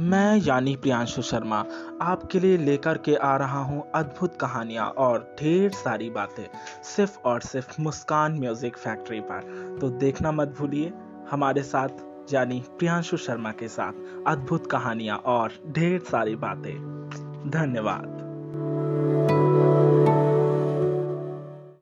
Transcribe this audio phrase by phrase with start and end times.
[0.00, 1.64] मैं यानी प्रियांशु शर्मा,
[2.02, 6.46] आपके लिए लेकर के आ रहा हूँ अद्भुत कहानियाँ और ढेर सारी बातें,
[6.82, 9.40] सिर्फ़ और सिर्फ़ मुस्कान म्यूज़िक फैक्ट्री पर।
[9.80, 10.92] तो देखना मत भूलिए,
[11.30, 11.88] हमारे साथ
[12.32, 13.92] यानी प्रियांशु शर्मा के साथ
[14.26, 17.00] अद्भुत कहानियाँ और ढेर सारी बातें।
[17.50, 18.18] धन्यवाद।